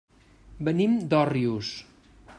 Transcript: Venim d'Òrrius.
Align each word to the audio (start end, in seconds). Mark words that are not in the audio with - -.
Venim 0.69 0.97
d'Òrrius. 1.13 1.73